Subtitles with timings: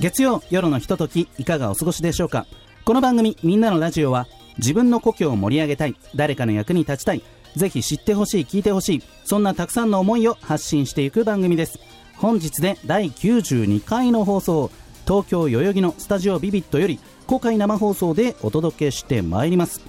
[0.00, 2.46] 月曜夜のひとときいかがお過ごしでしょうか？
[2.86, 7.22] この番組みんなのラジオは自分の故郷を盛り上げたい誰かの役に立ちたい
[7.54, 11.78] ぜひ知ってほしい聞いてほしいそんなたくさんの思いを発信していく番組です。
[12.16, 14.70] 本日で第92回の放送
[15.06, 19.82] 東京代々木のスタジオビビットより公開生放送でお届けしてまいります。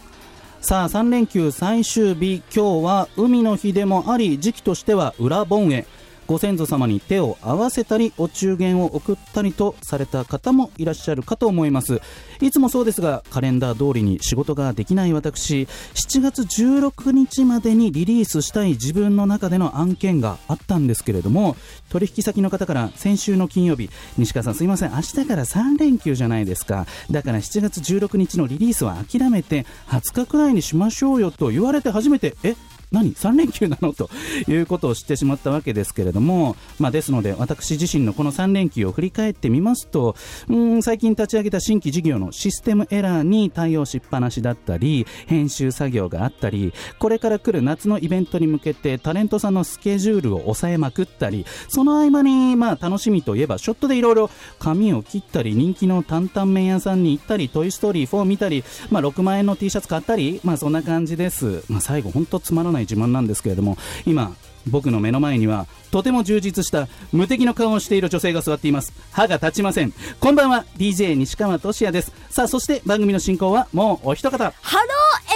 [0.59, 5.88] さあ3連休最終日今日は海の日でもあり時期としては裏盆へ。
[6.31, 11.99] ご先祖様に手を合わせたりお中元を送ったりとされた方もいらっしゃるかと思います。
[12.39, 21.58] いつもそうですがカレンダー通りに仕事ができない私7月16日までにリリースしたい自分の中での案件があったんですけれども
[21.89, 26.88] 取引先の方から先週の金曜日西川さんすいません明日から3連休じゃないですか。
[27.11, 32.55] だから7月16日のリリースは諦めて20日くらいにしましょうよと言われて初めてえっ
[32.92, 33.94] 何？3連休なの？
[33.94, 34.09] と
[34.47, 40.16] いうことを知ってしまったわけですけれども、まあ、ですので私自身のこの3連休を振り返ってみますと
[40.50, 64.35] うん最近立ち上げた新規事業のシステムエラーに対応しっぱなしだったり編集作業があったりこれから来る夏のイベントに向けてタレントさんのスケジュールを抑えまくったりその合間にまあ楽しみといえばショットでいろいろ髪を切ったり人気の担々麺屋さんに行ったりトイ・ストーリー4見たり、まあ、6万円の T シャツ買ったり、まあ、そんな感じです、まあ、最後本当つまらない自慢なんですけれども今
[64.67, 68.93] 僕の目の前にはとても充実した無敵の顔をしている女性が座っています。
[69.11, 69.93] 歯が立ちません。
[70.19, 72.13] こんばんは DJ 西川俊也です。
[72.29, 74.37] さあそして番組の進行はもうお一方。
[74.37, 74.52] Hello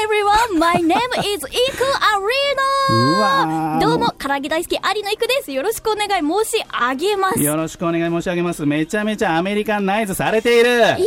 [0.05, 2.55] everyone, my name is イクアリー
[2.95, 3.04] ナ
[3.79, 5.51] どうも、唐揚げ大好き、有野イクです。
[5.51, 6.09] よろしくお願い
[6.45, 7.39] 申し上げます。
[7.41, 10.97] よろしくお願い申し上げますめちゃめちゃアメリカンナイズされているいや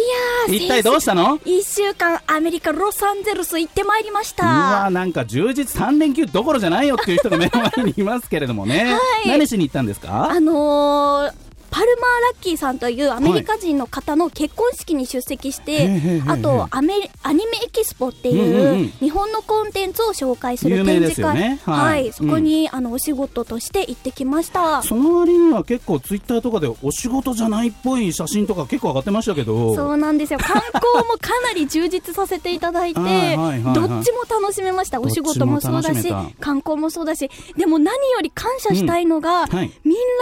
[0.49, 1.41] ー、一体どうしたの？
[1.45, 4.91] 一週間アメリカ・ロサンゼルス行ってまいりましうわた。
[4.91, 11.33] なんか充実3連休どころじゃないよっていう人が目の前にいますけれどもね、はい何しに行ったんですかあのー、
[11.71, 18.89] パルマー・ラッキーさんというアメリカ人の方の結婚式に出席して、へーへーへーあとアメアニメエキスポってうんうんういうん。
[18.89, 21.61] 日本のコンテンツを紹介する展示会、よね。
[21.65, 22.09] ははい。
[22.09, 24.83] い、そこに、あのお仕事として行ってきました。
[24.83, 29.75] その割には結構ツイッターとかでお仕事じゃないっぽい写真とか結構上がってましたけど。
[29.75, 30.39] そうなんですよ。
[30.43, 33.75] 観光もかなり充実させていただいて はいはいはいはい。
[33.75, 35.01] どっちも楽しめました。
[35.01, 37.31] お仕事もそうだし観光もそうだし。
[37.57, 39.49] でも何より感謝したいのが、うん。
[39.49, 39.73] はい。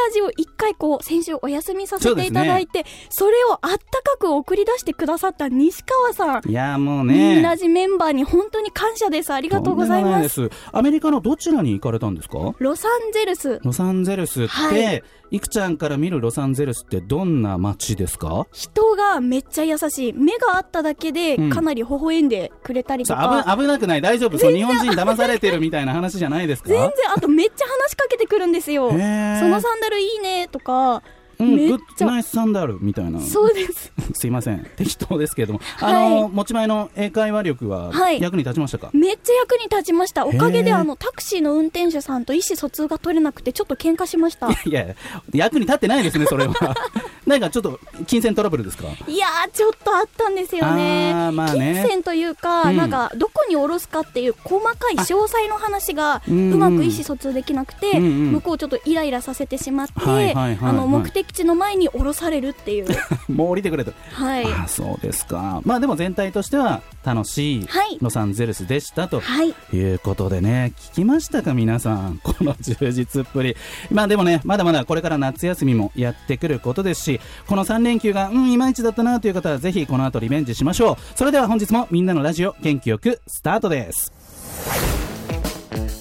[0.06, 6.50] ラジを一回こう先週お休みさせていただいてそ,、れをあったかく送り出してくださった西川さん。
[6.50, 7.40] いやもうミね。
[7.40, 9.32] ンラジメンバーに本当に感謝です。
[9.32, 10.50] ありがとうございます。
[10.72, 12.38] アメリカのどちらに行かれたんですか？
[12.58, 13.60] ロサンゼルス。
[13.64, 15.02] ロサンゼルスって、はい。
[15.32, 18.46] い、くちゃんから見るロサンゼルスってどんな街ですか？
[18.52, 20.12] 人がめっちゃ優しい。
[20.12, 21.50] 目があっただけでうん。
[21.50, 24.00] かなり微笑んでくれたりとさか、あ危危なくない。
[24.00, 24.38] 大丈夫。
[24.38, 26.68] そう日本人騙されてるみたいな話じゃないですか？
[26.70, 26.90] 全然。
[27.16, 28.90] あとめっちゃ話しかけてくるんですよ。
[28.90, 31.02] そのサンダルいいねとか
[31.38, 32.06] うん、めっグちゃ。
[32.06, 33.20] ッナイスサンダルみたいな。
[33.20, 33.92] そうです。
[34.14, 34.66] すいません。
[34.76, 36.06] 適当ですけれども、はい。
[36.06, 38.20] あの持ち前の英会話力ははい。
[38.20, 40.26] 役に立ちましたか、めっちゃ役に立ちました。
[40.26, 44.48] おかげであのタクシーの運転手さんと意思疎通が取れなくてちょっと喧嘩しました。
[44.64, 44.86] いや
[45.32, 46.54] 役に立ってないですねそれは。
[47.26, 48.84] なんかちょっと金銭トラブルですか？
[49.08, 51.12] いやーちょっとあったんですよね。
[51.32, 51.74] まあね。
[51.82, 52.76] 金銭というか、うん。
[52.76, 58.32] なんかどこに下ろすかっていう細かい詳細の話がうまく意思疎通できなくて、うんうん。
[58.32, 60.70] 向こうちょっとイライラさせてしまって、はいはいはいはい。
[60.70, 62.86] あの目的地の前に下ろされるっていう。
[63.32, 64.44] もう降りてくれと、はい。
[64.52, 65.60] ああそうですか。
[65.64, 67.98] まあでも全体としては楽しいはい。
[68.00, 69.54] ロサンゼルスでしたとはい。
[69.74, 70.72] いうことでね。
[70.92, 72.18] 聞きましたか皆さん？
[72.24, 73.56] この充実っぷり。
[73.90, 80.96] まあでもねまだまだこれから夏休みもやってくることですしこの3連休がうんいまいちだったなという方はぜひこの後リベンジしましょう。
[81.18, 84.12] それでは本日もみんなのラジオ元気よくスタートです。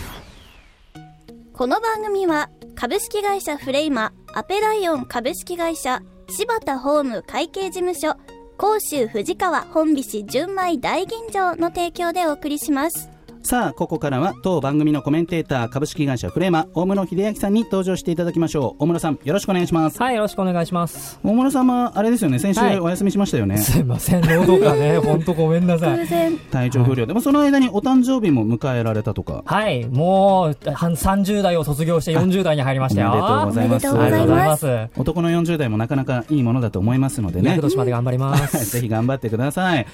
[1.53, 8.15] この番組は株式会社フレイマアペライオン株式会社柴田ホーム会計事務所
[8.57, 13.10] 甲州藤川本菱純米大吟醸の提供でお送りします
[13.43, 21.19] さあここからは当番組のコメンテーター株式会社フレーマ大室秀明さんに登場していただきましょう大室さんよろしくお願いしますはい、よろしくお願いします。
[21.23, 26.07] 大室さんはあれですよね先週はいお休みしましたよね、すいません、喉がね、 本当ごめんなさい。
[26.51, 33.11] 体調不良でもその間にお誕生日も迎えられたとかはい、もう、半30代を卒業して40代に入りましたよ。
[33.11, 34.87] おめでとうございますありがとうございます。
[34.97, 38.65] 男の40代もなかなかいいものだと思いますのでね厄年まで頑張ります。
[38.71, 39.85] ぜひ頑張ってください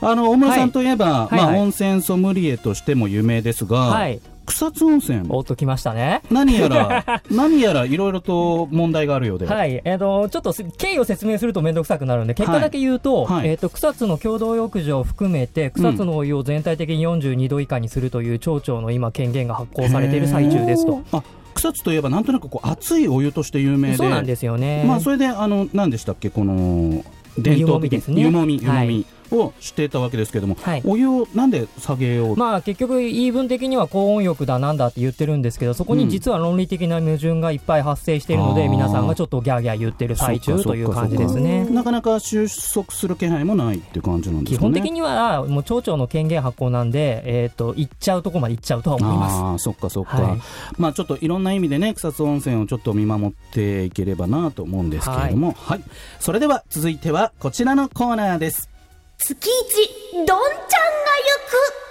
[0.00, 5.26] あの大室さんといえば、まあ、温泉ソムリエとしても有名ですが、はい、草津温泉。
[5.28, 6.22] おっときましたね。
[6.30, 13.34] 何やら 何やらいろいろと問題があるようで、はい、えっ、と、ちょっとす経緯を説明すると面倒くさくなるんで、結果だけ言うと、はい。
[13.34, 21.02] はいえっ、と、草津の共同浴場を含めて、草津のお湯を全体的に42度以下にするという町長の今権限が発行されている最中ですと。
[21.12, 21.22] あ
[21.54, 23.96] 草津といえばなんとなくこう熱いお湯として有名で。
[23.96, 24.84] そうなんですよね。
[24.86, 27.04] まあ、それであの何でしたっけこの
[27.38, 28.22] 伝統的湯もみですね。
[28.22, 28.88] 湯もみ湯もはい。
[28.88, 29.06] み
[29.38, 30.82] をしていたわけですけれども、はい。
[30.84, 38.70] お湯をなんで下げよう、まあ結局言い分的には高温浴だなんだって言ってるんですけどそこに実は論理的な矛盾がいっぱい発生しているので、あー。
[38.70, 41.64] 皆さんがちょっとギャーギャー言ってる最中という感じですね。
[41.66, 44.72] なかなか収束する気配もないっていう感じなんですかね。
[44.72, 49.34] 基本的にはもう町長の権限発行なんで、えっ、と行っちゃうとこまで行っちゃうとは思います。
[49.34, 50.40] ああそっかそっか、はい。
[50.78, 55.52] まあちょっといろんな意味でね草津温泉をちょっと見守っていければなと思うんですけれども。
[55.52, 55.84] はい、
[56.20, 58.73] それでは続いてはこちらのコーナーです
[59.18, 61.84] 月一どんちゃんが行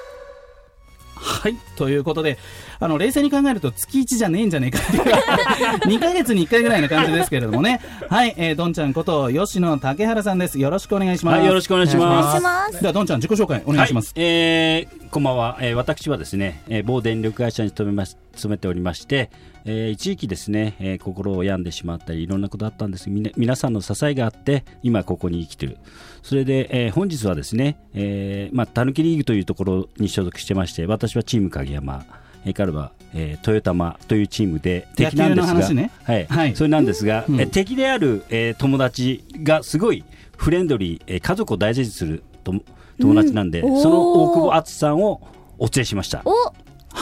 [1.15, 2.37] はいということで
[2.79, 5.03] あの冷静に考えると月1じゃねえんじゃねえかっていう。
[5.97, 7.79] 2ヶ月に1回ぐらいな感じですけれどもね。
[8.09, 10.59] はい、えー、どんちゃんこと吉野竹原さんです。
[10.59, 11.37] よろしくお願いします。
[11.37, 12.37] はい、よろしくお願いします。
[12.37, 12.81] します。
[12.81, 19.29] ではどんちゃん自己紹介お願いします、はい、えーこんばんは、えー私はですね、えー某電力会社に勤めます勤めておりまして、
[19.65, 23.09] えー一時期ですね、えー心を病んでしまったりいろんなことあったんです。
[23.09, 25.77] 皆さんの支えがあって今ここに生きてる。
[26.21, 32.05] それで、えー本日はですね、えーまあたぬきリーグというところに所属してまして私はチーム影山。
[32.05, 35.91] えー彼は、えートヨタマというチームで敵なんですがね。
[36.03, 36.55] はい、はい。
[36.55, 37.39] それなんですが、うん。
[37.39, 40.03] えー敵である、えー友達がすごい
[40.35, 42.53] フレンドリー、えー家族を大事にすると
[42.99, 43.81] 友達なんで、うん。
[43.81, 45.21] その大久保敦さんを
[45.57, 46.21] お連れしました。
[46.25, 46.31] お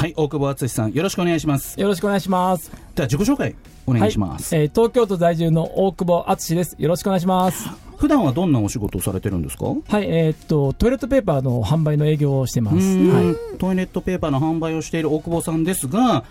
[0.01, 2.71] はい大久保敦さんよろしくお願いしますよろしくお願いします。
[2.95, 3.53] では自己紹介
[3.85, 6.75] お願いします、はいえー東京都在住の大久保敦です。
[6.79, 7.69] よろしくお願いします。
[7.97, 9.65] 普段はどんなお仕事をされてるんですか？
[9.65, 12.77] はい、えーっと、トイレットペーパーの販売の営業をしてます。
[12.77, 13.57] うはい。
[13.59, 16.23] トイレットペーパーの販売をしている大久保さんですが、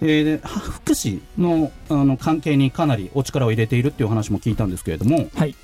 [0.00, 5.54] えー福祉のあの関係にかなりお力を入れているっていう話も聞いたんですけれどもはい。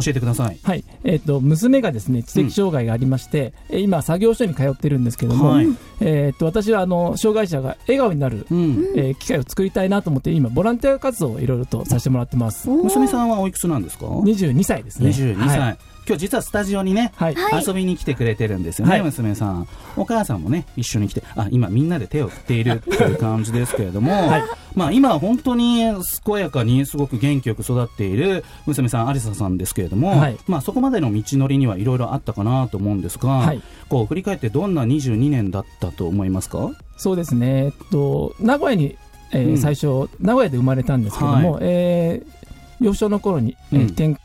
[0.00, 0.58] 教えてください。
[0.62, 0.84] はい。
[1.04, 5.66] えーっと、娘がですね、知的障害がありまして、えー今、作業所に通ってるんですけども、はい
[6.00, 12.68] えーっと、私は、あの、障害者が笑顔になる、うん、えー機会を作りたいなと思って、今、ボランティア活動をいろいろとさせてもらってます。
[12.68, 15.10] 娘さんはおいくつなんですか？22歳ですね。
[15.10, 15.78] 22歳、はい。
[16.06, 17.34] 今日実はスタジオにね、はい。
[17.34, 17.64] はい。
[17.66, 19.02] 遊びに来てくれてるんですよね、はい。
[19.02, 19.68] 娘さん。
[19.96, 24.42] お母さんもね一緒に来てあ今みんなで手を振っている という感じですけれども、はい。
[24.74, 25.78] まあ、今は本当に
[26.24, 30.36] 健やかにすごく元気よく育っている娘さんありささんですけれども、はい。
[30.46, 33.60] まあ、そこまでの道のりにはいろいろあったかなと思うんですが、はい。
[33.88, 36.70] こう振り返ってどんな22年だったと思いますか？
[36.98, 38.96] そうですね、えっと、名古屋に、
[39.32, 39.58] えーうん。
[39.58, 42.36] 最初、名古屋で生まれたんですけども、はえー
[42.78, 43.86] 幼少の頃に、えーうん。
[43.86, 44.16] 転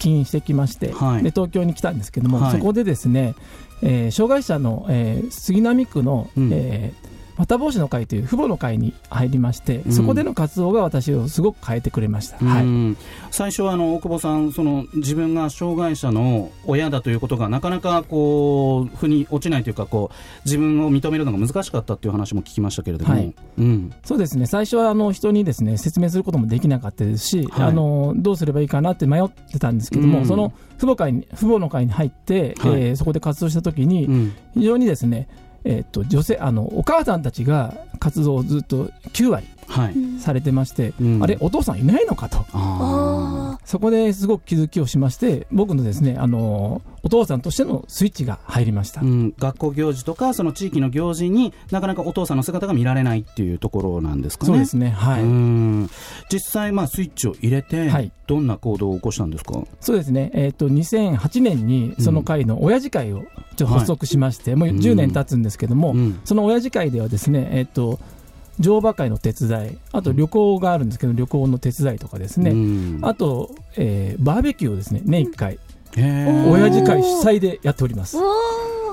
[0.00, 1.22] 勤してきまして、はい。
[1.22, 2.52] で東京に来たんですけども、はい。
[2.52, 3.34] そこでですね、
[3.82, 6.50] えー障害者の、えー杉並区の、うん。
[6.52, 7.09] えー
[7.40, 9.92] 綿帽子の会という父母の会に入りまして、うん。
[9.92, 12.36] そこでの活動が私をすごく変えてくれました。
[12.44, 12.64] はい。
[12.64, 12.96] うん。
[13.30, 20.14] 最初はあの大久保さんその自分が障害者の親だということがなかなかこう腑に落ちないというかこう
[20.44, 23.34] 自分を認めるのが難しかったっていう話も聞きましたけれども、はい。
[23.58, 23.92] うん。
[24.04, 24.46] そうですね。
[24.46, 27.68] 最初はあの人にですね説明することもできなかったですし、はい。
[27.68, 30.26] あのどうすればいいかなって迷ってたんですけども、うん。
[30.26, 32.82] その父母会に父母の会に入って、はい。
[32.82, 34.32] えーそこで活動したときに、うん。
[34.54, 35.28] 非常にですね、
[35.64, 39.46] えー、と女性あのお母さんたちが活動をずっと9割、
[40.18, 41.22] されてまして、うん。
[41.22, 42.38] あれお父さんいないのかと。
[42.38, 54.48] ああそこですごく気づきをしまして僕のですねあのお父さんとしてのスイッチが入りました、ーうん、学校行事とかその地域の行事になかなかお父さんの姿が見られないっていうところなんですかね。
[54.48, 55.90] そうですねはい、うん。
[56.30, 58.12] 実際、まあ、スイッチを入れて、はい。
[58.26, 66.20] どんな行動を起こしたんですか、そうですね、えー、と2008年にその会の親父会をちょっと発足しまして、もう10年経つんですけども、うん。
[66.24, 67.98] その親父会ではですね、えー、と
[68.60, 72.98] 乗馬会の手伝い、あと旅行があるんですけど、旅行の手伝いとかですね、うん。
[73.02, 75.58] あと、えーバーベキューをですね年1回、
[75.96, 78.16] 親父会主催でやっております。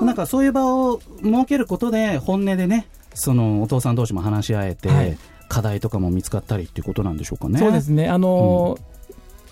[0.00, 5.18] おなんかそういう場を設けることで本音でねそのお父さん同士も話し合えて、はい。
[5.48, 7.58] 課題とかも見つかったりっていうことなんでしょうかね。
[7.58, 8.80] そうですね、あのー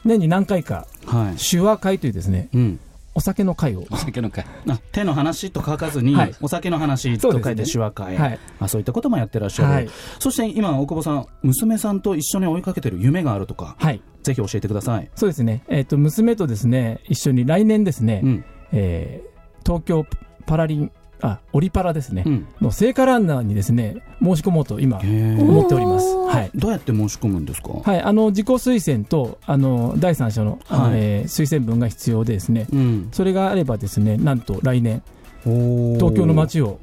[0.04, 1.37] 年に何回か、はい。
[1.42, 2.80] 手話会というですね、うん
[3.16, 3.85] お酒の会を。
[3.90, 4.44] お酒の会。
[4.68, 6.35] あ手の話と書かずに、はい。
[6.42, 8.38] お酒の話と書いて手話会、はい。
[8.61, 9.88] あそういったこともやってらっしゃる、はい。
[10.18, 14.02] そして今大久保さん娘さんと一緒に追いかけてる夢があるとかはい。
[14.23, 18.44] ぜひ教えてください、そうですね、えっと娘とですね一緒に来年ですね、うん。
[18.73, 20.06] えー東京
[20.46, 20.92] パラリン
[21.23, 22.46] あオリパラですね、うん。
[22.61, 26.14] の聖火ランナーにですね申し込もうと今思っております。
[26.14, 26.50] はい。
[26.54, 30.92] どうやって申し込むんですか、はい、あの自己推薦とあの第三者の,あの、はい。
[30.96, 32.66] えー推薦文が必要でですね。
[32.73, 35.02] うん、それがあればですねなんと来年
[35.44, 36.78] 東東京の街を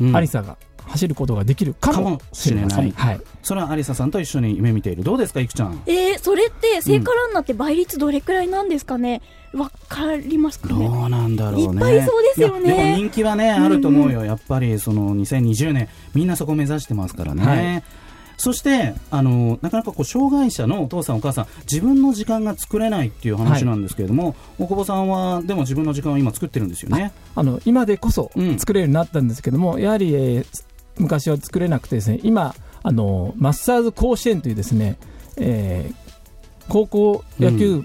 [0.00, 0.16] うん。
[0.16, 0.56] アリサが
[0.88, 2.92] 走ることができるかもしれません。
[2.92, 5.04] かもはい、それはアリサさんと一緒に夢見ている。
[5.04, 5.82] どうですかいくちゃん。
[5.86, 9.22] えー、それって聖火ランナーって倍率どれくらいなんですかね？
[9.54, 11.64] わかりますかどねうなんだろうね。
[11.72, 12.96] いっぱいいそうですよね。
[12.96, 17.84] 人気はねあると思うよ、やっぱりその2020年みんなそこ目指してますからね、はい。
[18.36, 27.12] そしてあのなかなかこう障害者のお父さんお母さん自分の時間が作れないっていう話なんですけれども、大久保さんはでも自分の時間を今作ってるんですよね。
[27.34, 28.58] あの今でこそうん。
[28.58, 30.67] 作れるようになったんですけども、やはり、えー
[30.98, 34.96] 昔は作れなくてですね今あのマスターズ甲子園というですね、
[35.36, 36.08] えー
[36.68, 37.84] 高校野球、う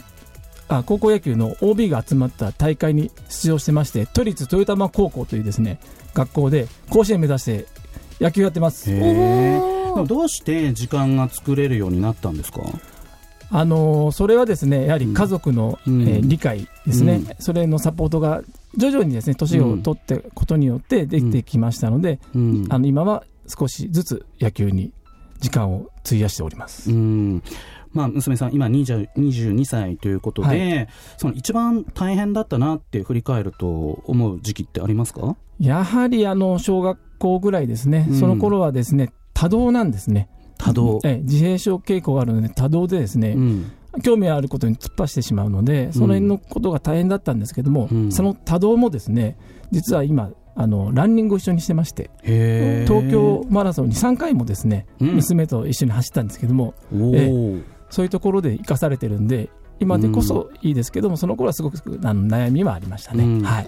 [0.67, 5.79] あ高校野球の OB が集まった大会に出場してまして都立豊玉高校というですね
[6.13, 7.65] 学校で甲子園目指して
[8.19, 8.91] 野球やってます。
[10.05, 12.59] どうして時間が作れるようになったんですか？
[13.51, 16.01] あのーそれはですねやはり家族の、うん。
[16.01, 17.35] えー理解ですね、うん。
[17.39, 18.41] それのサポートが
[18.77, 22.65] 徐々にですね年を取ってことによってできてきましたので、うん。
[22.69, 24.91] あの今は少しずつ野球に
[25.39, 26.91] 時間を費やしております。
[26.91, 27.43] うん。
[27.91, 30.87] まあ、娘さん、今20 22歳ということで、はい。
[31.17, 35.35] その一番大変だったなって振り返ると思う時期ってありますか？
[35.59, 38.19] やはりあの小学校ぐらいですね、うん。
[38.19, 40.29] その頃はですね多動なんですね。
[40.57, 40.99] 多動。
[41.03, 48.11] ええ自閉症傾向があるので多動でですね、うん興味あることに突っ走ってしまうので、その辺のことが大変だったんですけども、うん。
[48.11, 49.37] その多動もですね、
[49.71, 55.07] 実は今、あのランニングを一緒にしてまして、東京マラソンに3回もですね、うん。
[55.15, 57.63] 娘と一緒に走ったんですけども、おー。
[57.89, 63.23] そういうところで生かされてるんで、今でこそいいですけども、その頃はすごくあの悩みはありましたね。
[63.23, 63.41] うん。
[63.41, 63.67] はい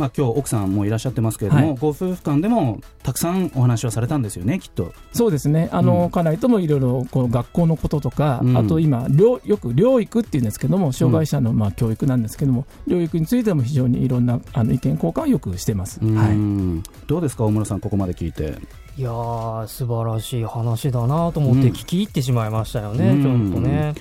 [0.00, 1.76] まあ、今日奥さんもいらっしゃってますけれども、はい。
[1.76, 4.94] ご夫婦間でもたくさんお話をされたんですよね、きっと。
[5.12, 8.56] そうですね、あの、うん家内ともいろいろこう学校のこととか、うん。
[8.56, 16.00] あと今、療よく療育っていうんですけども、障害者のまあ教育なんですけども、療育についても非常にいろんなあの意見交換をよくしてます。
[16.02, 16.34] うはい。
[16.34, 18.54] んどうですか、大村さん、ここまで聞いて。
[18.96, 21.74] いやー素晴らしい話だなと思ってうん。
[21.74, 23.22] 聞き入ってしまいましたよね、うん。
[23.52, 23.94] ちょっとね。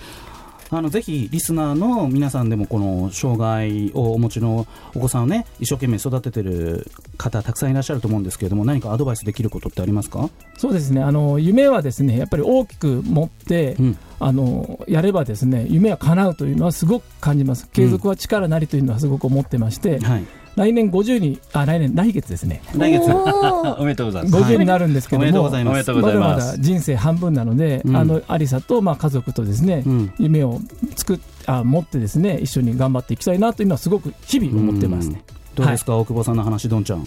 [0.71, 11.01] あのぜひリスナーの皆さんでもこの障害をお持ちのお子さんをね一生懸命育ててる方たくさんいらっしゃると思うんですけれども何かアドバイスできることってありますか、そうですね。
[11.01, 13.97] あの夢はですねやっぱり大きく持って、うん。
[14.21, 17.69] あのやればですね夢は叶うというのはすごく感じます。
[17.69, 20.25] 継続は力なりというのはすごく思ってまして、はい、
[20.59, 22.61] 来年50にあ来年来月ですね。
[22.75, 23.05] 来月。
[23.79, 24.35] おめでとうございます。
[24.35, 25.71] 50になるんですけども、おめでとうございます。
[25.71, 26.51] おめでとうございまだま。
[26.51, 27.95] だ人生半分なので、うん。
[27.95, 30.13] あのアリサとまあ家族とですね、うん。
[30.19, 30.59] 夢を
[30.97, 35.23] 作っあ持ってですね一緒に頑張っていきたいなというのはすごい日々思ってますね。
[35.55, 36.99] どうですか、大久保さんの話どんちゃん。
[36.99, 37.05] ね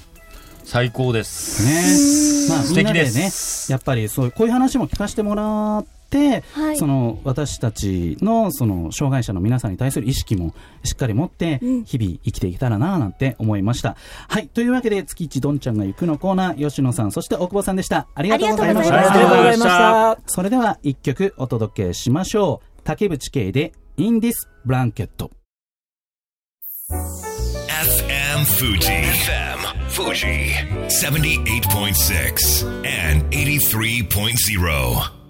[0.64, 2.48] 最高です。
[2.50, 3.70] まあ素敵です。
[3.70, 10.54] やっぱりそういうこういう話も聞かせてもらって、はいその私たちのその障害者の皆さんに対する意識も
[10.84, 13.96] しっかり持ってうん日々生きていけたらななんて思いました、
[14.28, 20.32] はいというわけで月一どんちゃんが行くのコーナー吉野さんそして大久保さんでしたありがとうございましたありがとうございましたありがとうございました。
[20.34, 24.34] それでは一曲お届けしましょう竹内圭で In This
[24.66, 25.08] Blanket
[26.92, 28.88] FM Fuji.
[28.88, 30.54] FM Fuji.
[30.88, 35.21] 78.6 and 83.0.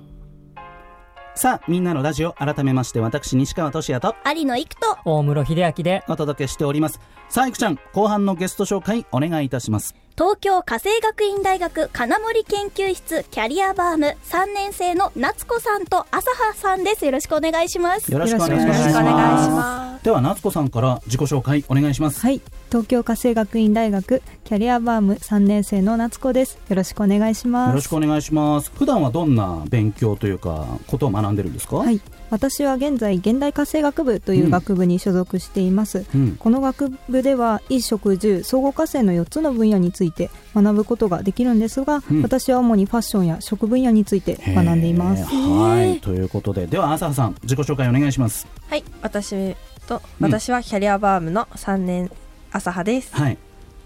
[1.35, 7.01] さあみんなのラジオ改めまして私西川俊也と有野育と大室秀明でお届けしております。
[7.29, 9.95] さあいくちゃん後半のゲスト紹介お願いいたします。
[10.15, 17.07] 東京家政学院大学金森研究室キャリアバーム3年生の夏子さんと朝葉さんです。
[17.07, 18.13] よろしくお願いします。
[18.13, 22.21] よろしくお願いしますでは夏子さんから自己紹介お願いします。
[22.21, 26.59] はい、東京家政学院大学キャリアバーム3年生の夏子です。
[26.69, 27.69] よろしくお願いします。
[27.69, 28.73] よろしくお願いします。
[28.75, 31.77] 普段はどんな勉強というかことを学んでるんですか？
[31.77, 36.05] はい、私は現在現代家政学部という学部に所属しています。
[36.13, 36.37] うん。
[36.37, 42.23] この学部では衣食住総合家政の4つの分野について学ぶことができるんですが、うん。
[42.23, 45.23] 私は主にファッションや食分野について学んでいます。
[45.27, 46.01] はい。
[46.01, 46.67] ということで。
[46.67, 48.49] では朝葉さん自己紹介お願いします。
[48.67, 49.55] はい、私
[49.87, 50.27] と、うん。
[50.27, 52.11] 私はキャリアバームの3年
[52.53, 53.15] 朝葉です。
[53.15, 53.39] はい。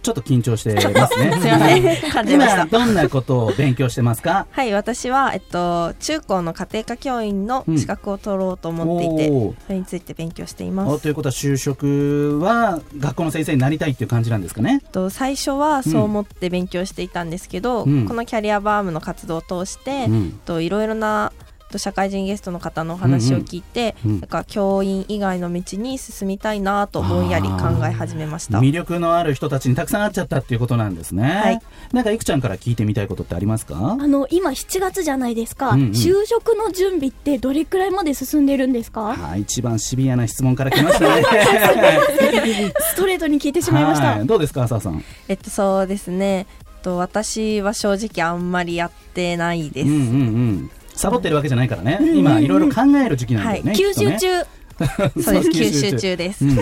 [0.02, 1.32] ちょっと緊張してますね。
[1.42, 1.82] すいません。
[2.12, 2.62] 噛んじました。
[2.62, 4.46] 今、どんなことを勉強してますか？
[4.52, 9.54] はい私は、えっと、中高の家庭科教員の資格を取ろうと思っていて、おー。
[9.66, 10.92] それについて勉強しています。
[10.92, 14.80] おということは就職は学校の先生になりたいっていう感じなんですかね？
[14.92, 18.06] と最初はそう思って勉強していたんですけど、うん。
[18.06, 20.40] このキャリアバームの活動を通して、うん。
[20.44, 21.32] といろいろな
[21.70, 27.56] と社会人ゲストの方のお話を聞いて、うんうんなんか教員以外の道に進みたいなとぼんやり考
[27.86, 28.58] え始めました。
[28.60, 31.22] 魅力のある人たちにたくさん会っちゃったっていうことなんですね。
[31.22, 31.60] はい。
[31.92, 33.76] なんかいくちゃんから聞いてみたいことってありますか？
[34.00, 35.90] あの今7月じゃないですか、うんうん。
[35.90, 39.14] 就職の準備ってどれくらいまで進んでるんですか？
[39.14, 41.22] はい、一番シビアな質問から来ましたね。
[42.80, 44.26] ストレートに聞いてしまいました、はい。
[44.26, 45.04] どうですか、浅田さん？
[45.28, 46.46] えっとそうですね。
[46.82, 50.70] と私は正直あんまりやってないです、うんうんうん。
[50.96, 52.00] サボってるわけじゃないからね。
[52.14, 53.72] 今いろいろ考える時期なんだよね。
[53.72, 54.18] 吸収きっとね。
[54.18, 54.46] 中。
[55.22, 55.48] そうです。
[55.50, 56.58] 吸収中です、うん。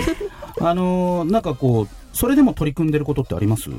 [0.61, 3.71] あのーなんかこうそれでも取り組んでることってあります？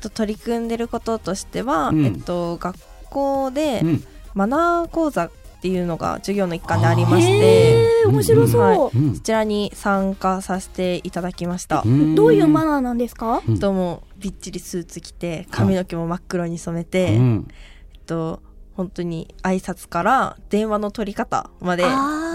[0.00, 2.04] と取り組んでることとしては、うん。
[2.04, 2.76] えっと学
[3.10, 4.04] 校でうん。
[4.34, 5.30] マナー講座っ
[5.60, 8.76] ていうのが授業の一環でありましへてえ面白そう、はい。
[8.94, 9.14] うん。
[9.16, 12.14] そちらに参加させていただきました、ん。
[12.14, 13.58] どういうマナーなんですか、うん。
[13.58, 17.48] ともびっちりスーツ着て髪の毛も真っ黒に染めて、うん。
[17.94, 18.40] えっと
[18.74, 21.84] 本当に挨拶から電話の取り方まで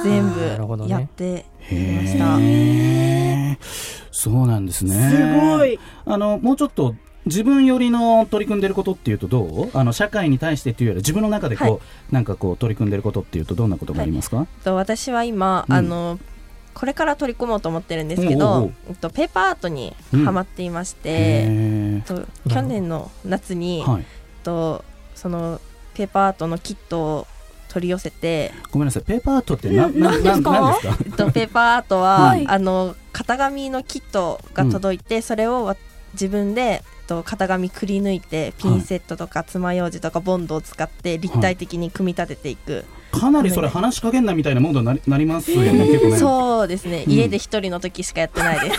[0.03, 3.57] 全部やってへみました、え
[4.11, 4.93] そうなんですね。
[4.93, 5.79] すごい。
[6.05, 9.71] あのもうちょっと自分よりの取り組んでることっていうとどう？
[9.73, 11.79] あの社会に対してっていうより自分の中でこう、はい
[12.11, 14.41] なんかこう取り組んでることっていうとどんなことがありますか？
[14.41, 16.19] えっと私は今、うんあの
[16.75, 24.01] これから取り組もうと思ってるんですけおうおうおどう、えっと、ペーパーアートにハマっていまして、へえっと去年の夏に、ーはい。
[24.01, 24.07] えっ
[24.43, 24.83] と、
[25.15, 25.61] その
[25.95, 27.27] ペーパーアートのキットを
[27.69, 29.03] 取り寄せて、ごめんなさい。
[29.03, 30.51] ペーパーアートってな、うんな、何ですか？
[30.51, 30.97] なんですか？
[31.05, 35.77] えっと、ペーパーアートは、はいあの型紙のキットが届いて、それをわ
[36.13, 42.83] 自分で、えっと、型紙くり抜いてピンセットとか爪楊枝とかボンドを使って立体的に組み立てていく、
[43.19, 45.71] かなりそれ話しかけんなみたいなモードになりなりますよね。
[45.87, 46.17] 結構ね。
[46.17, 47.13] そうですね、うん。
[47.13, 48.75] 家で一人の時しかやってないで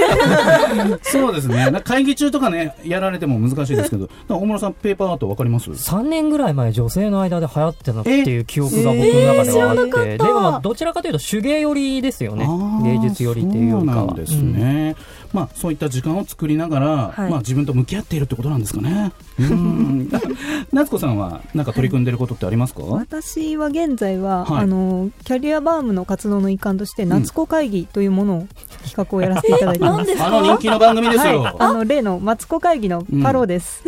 [1.02, 1.12] す。
[1.19, 1.71] そうですね。
[1.85, 12.47] 会議中とかね、やられても難しいですけど、 大村さん、ペーパーアートわかります？3年ぐらい前女性の間で流行ってたっていう記憶が僕の中ではあって、でもまあどちらかというと手芸寄りですよね。
[12.85, 13.97] 芸術寄りっていうよりかは。
[13.99, 14.97] そうなんですね。
[15.37, 19.12] まあ、そういった時間を作りながら、はいまあ、自分と向き合っているってことなんですかね。
[19.38, 20.09] うん。
[20.73, 22.83] 夏子さんは、なんか取り組んでることってありますか？
[22.85, 28.47] 私は現在は、はいあのキャリアバームの活動の一環として夏子会議というものを
[28.82, 30.17] 企画をやらせていただいています。
[30.23, 31.43] あの人気の番組ですよ。
[31.43, 33.82] はい、あの例のマツコ会議のパロです。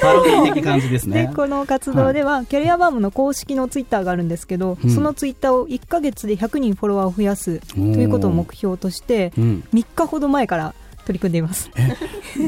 [0.00, 1.32] パロディ的感じですでね。
[1.36, 9.64] この活動では、キャリアバームの公式のツイッターがあるんですけど、うんそのツイッターを1ヶ月で100人フォロワーを増やすということを目標としてうん。
[9.74, 10.74] 3日ほど前から
[11.08, 11.70] 取り組んでいます。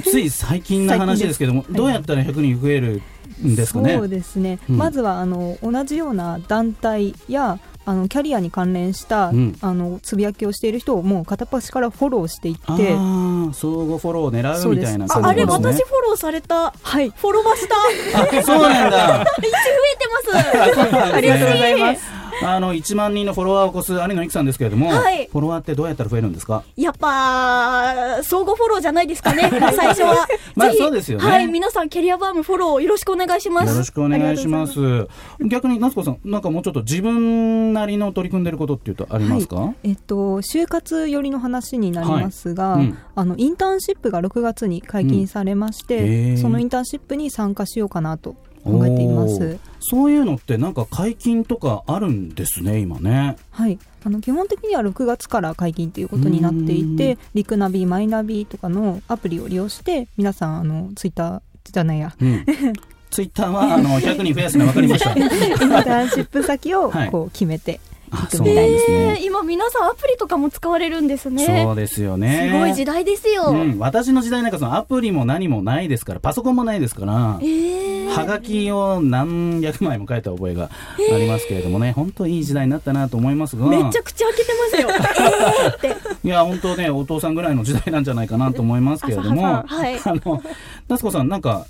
[0.04, 3.00] つい最近の話ですけども、どうやったら100人増える
[3.42, 3.96] んですかね？
[3.96, 4.76] そうですね、うん。
[4.76, 9.56] まずはあの同じような団体やあのキャリアに関連した、うん。
[9.62, 12.92] あのつぶやきをしている人をもう片っ端からフォローしていって相互
[13.54, 15.84] フォローを狙うみたいなそうああれ感じですね。
[15.84, 16.74] 私フォローされた？
[16.82, 17.08] はい。
[17.08, 17.74] フォロワーした
[18.38, 19.24] あ、そうなんだ。
[19.24, 19.50] 増え
[19.96, 21.14] てます。
[21.14, 25.28] ありがとうございますあの1万人のフォロワーを超す有野由紀さんですけれども、はい。
[25.30, 26.62] フォロワーってどうやったら増えるんですか？
[26.76, 30.26] やっぱ相互フォローじゃないですかね 最初は。
[30.54, 31.26] まあぜひそうですよね。
[31.28, 33.72] はい皆さんキャリアバームフォローよろしくお願いします。
[33.72, 35.08] よろしくお願いします。
[35.46, 39.72] 逆に夏子さん、なんかもうちょっと自分なりの取り組んでることっていうとありますか？
[39.82, 42.86] えっと、就活寄りの話になりますが、はい。
[42.86, 42.98] うん。
[43.14, 46.38] あのインターンシップが6月に解禁されまして、うん。
[46.38, 49.58] そのインターンシップに参加しようかなと考えています。
[49.80, 53.36] そういうのってなんか解禁とかあるんですね、今ね。
[53.50, 62.44] はい、あの基本的には6月から解禁ということになっていて、リクナビ、マイナビとかのアプリを利用して、皆さん、あのツイッターじゃないや、うん。
[63.10, 65.10] ツイッターはあの100人増やすの分かりました。
[65.10, 68.86] インターンシップ先を はいこう決めてあ、いくそうなんみたいです。
[68.86, 68.98] ですね。
[69.20, 72.50] えー今皆さんアプリとかも使われるんですねそうですよね。
[72.52, 77.44] すごい時代ですよ、うん、私の時代なんかそのアプリも何もないですから、パソコンもないですからえ。
[77.44, 84.88] ーはがきを何百枚も書いた覚えがありますけれどもね、本当いい時代になったなと思いますが、めっちゃ口開けてますよ。
[84.94, 85.96] えーって。
[86.24, 90.00] いや、本当ね、お父さんぐらいの時代なんじゃないかなと思いますけれども、浅ははい。
[90.04, 90.42] あの、
[90.88, 91.66] 夏子さん、なんか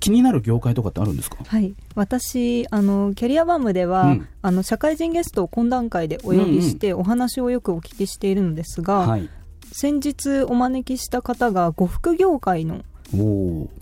[0.00, 1.36] 気になる業界とかってあるんですか？
[1.46, 4.28] はい、私あのキャリアバームでは、うん。
[4.42, 9.28] あの社会人ゲストを懇談会でお呼びして、お話をよくお聞きしているのですが、はい。
[9.70, 12.82] 先日お招きした方が呉服業界の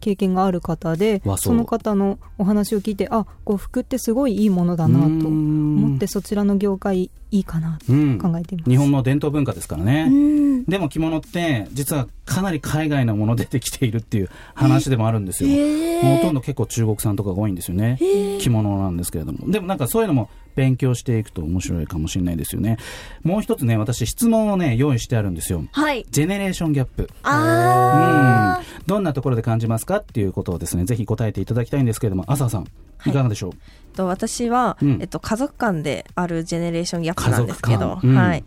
[0.01, 8.19] 経験がある方でその方のお話を聞いてあ呉服ってすごいいいものだなと思ってそちらの業界いいかなとうん。
[8.19, 10.65] 考えています、日本の伝統文化ですからね、うん。
[10.65, 17.99] でも着物って実はかなり海外のものでできているっていう話でもあるんですよ、へもうほとんど結構中国産とかが多いんですよね、
[18.41, 19.51] 着物なんですけれども。
[19.51, 22.77] でもなんかそういうのも勉強していくと面白いかもしれないですよね。
[23.23, 25.65] もう一つね私質問をね用意してあるんですよ。
[25.73, 26.05] はい。
[26.11, 27.09] ジェネレーションギャップ。
[27.23, 28.85] あうん。
[28.87, 32.65] どんなところで感じますかっていうことをですねぜひ答えていただきたいんですけれども浅田さん
[33.07, 33.13] い。
[33.13, 33.53] かがでしょう、
[33.97, 34.99] と私は、うん。
[35.01, 38.15] えっと、家族間であるジェネレーションギャップなんですけ家ど、うん。
[38.15, 38.45] はい、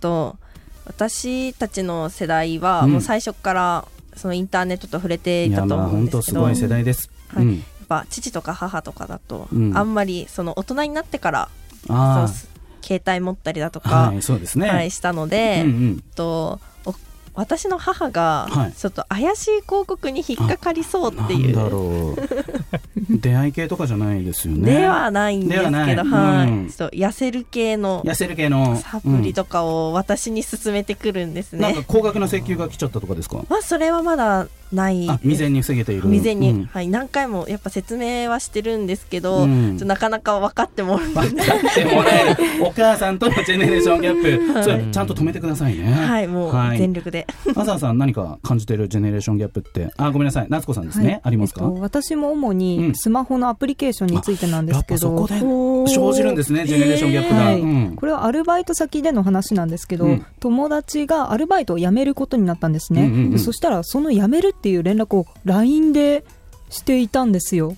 [0.00, 0.36] と
[0.84, 2.92] 私たちの世代はうん。
[2.92, 9.76] もう最初からそのインターネットと触れていたと思うんですけど、本当すごい世代です、はいぱ父とか母とかだと、うん。
[9.76, 11.48] あんまりその大人になってから
[12.82, 16.04] 携帯持ったりだとあか、はいそうですね、はい、したので、うんうん。
[16.14, 16.94] とお
[17.36, 18.72] 私の母がはい。
[18.72, 22.28] ちょっと怪しい広告に引っかかりそうっていう、なんだろう。
[23.18, 24.72] 出会い系とかじゃないですよね。
[24.72, 25.96] ではないんですけど、ではない。
[26.06, 26.68] はい、うん。
[26.68, 28.76] ちょっと痩せる系の痩せる系の。
[28.76, 31.78] サプリとかを私に勧めてくるんですうんなんね。
[31.78, 33.38] か高額な請求が来ちゃったとかですか？
[33.48, 35.08] まあそれはまだない。
[35.08, 36.02] あ未然に防げている。
[36.02, 36.64] 未然に、うん。
[36.66, 36.88] はい。
[36.88, 39.76] 何回もやっぱ説明はしてるんですけど、うん。
[39.78, 44.64] なかなか分かってもらえ分かってもらえるお母さんとのジェネレーションギャップ、 はい。
[44.64, 45.92] それちゃんと止めてくださいね。
[45.92, 46.78] はいもうはい。
[46.78, 49.90] 全力で、浅田さん何か感じてるジェネレーションギャップって。
[49.96, 50.46] あごめんなさい。
[50.48, 51.20] 夏子さんですね、はい。
[51.24, 52.58] ありますか、えっと私も主うん。
[52.58, 57.60] にスマホのアプリケーションについてなんでやっぱすけど、そこで生じるんですねジェネレーションギャップが、はい。
[57.60, 57.96] うん。
[57.96, 60.26] これはアルバイト先での話なんですけど、うん。
[60.40, 63.30] 友達がアルバイトを辞めることになったんですね、うんうんうん。
[63.32, 66.24] でそしたらその辞めるっていう連絡を LINE で
[66.70, 67.76] していたんですよ。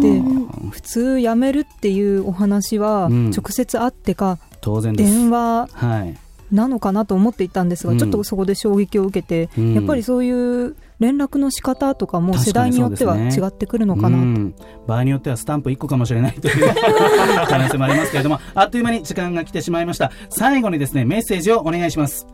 [0.00, 0.22] で
[0.70, 3.30] 普通辞めるっていうお話はうん。
[3.30, 5.12] 直接会ってか当然です。
[5.12, 6.16] 電話はい。
[6.52, 7.98] なのかなと思っていたんですが、うん。
[7.98, 9.74] ちょっとそこで衝撃を受けて、うん。
[9.74, 14.54] やっぱりそういう連絡の仕方とかも世代によっては違ってくるのかなと、うん。
[14.86, 16.74] 場合によってはスタンプ1個かもしれないという
[17.48, 20.12] 可能性もありますけれどもあっという間に時間が来てしまいました。
[20.28, 22.26] 最後にですねメッセージをお願いします。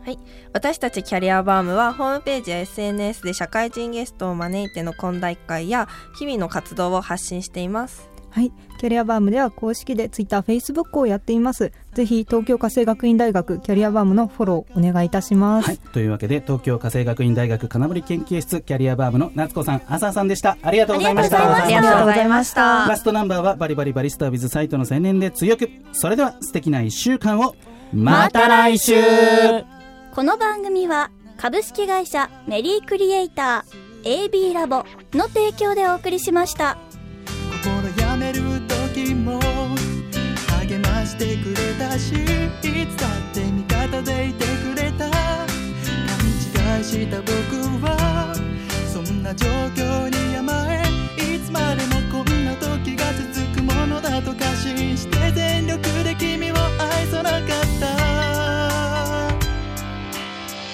[0.53, 5.87] 私たちキャリアバームはホームページや SNS で社会人ゲストを招いての懇談会や
[6.19, 11.71] 日々の活動を発信していますはい、キャリアバームでは公式でツイッター、フェイスブックをやっています。
[11.93, 15.65] ぜひ東京家政学院大学キャリアバームのフォローお願いいたします。
[15.65, 15.77] はい。
[15.77, 20.57] というわけで東京家政学院大学金森研究室キャリアバームの夏子さん浅田さんでした。
[20.61, 21.63] ありがとうございました。
[21.63, 22.87] ありがとうございました。
[22.87, 25.69] ラストナンバーはバリバリバリスタービズサイトの青年で強く。
[25.93, 27.55] それでは素敵な1週間を。
[27.93, 28.93] また来週。
[30.13, 36.77] この番組は株式会社メリークリエイター AB ラボの提供でお送りしました。
[41.17, 41.97] してくれた。
[41.97, 42.15] しい
[42.85, 45.17] つだって味方でいてくれた勘
[46.77, 47.33] 違いした僕
[47.83, 48.35] は
[48.93, 50.83] そんな状況に甘え
[51.17, 57.41] いつまでもこんな時が続くものだと過信して全力で君を愛さなかっ
[57.79, 57.97] た。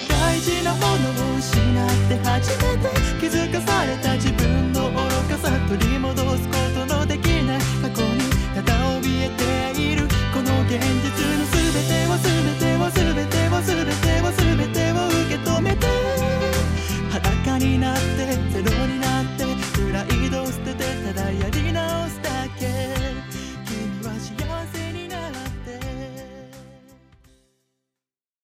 [0.09, 2.89] 大事なものを失って初めて
[3.21, 4.97] 気づかされた自分の愚
[5.29, 6.22] かさ取り戻